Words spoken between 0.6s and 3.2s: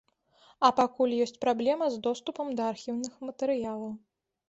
А пакуль ёсць праблема з доступам да архіўных